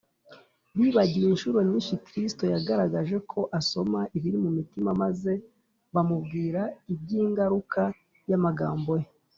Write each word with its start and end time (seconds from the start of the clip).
bibagiwe 0.77 1.27
inshuro 1.33 1.57
nyinshi 1.69 1.93
kristo 2.05 2.43
yagaragaje 2.53 3.15
ko 3.31 3.39
asoma 3.59 3.99
ibiri 4.17 4.37
mu 4.43 4.49
mitima, 4.57 4.89
maze 5.03 5.31
bamubwira 5.93 6.61
iby’ingaruka 6.93 7.81
y’amagambo 8.29 8.93
ye 9.01 9.07